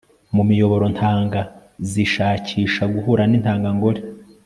mu 0.35 0.43
miyoborantanga 0.49 1.41
zishakisha 1.91 2.83
guhura 2.93 3.23
n'intangangore 3.27 3.99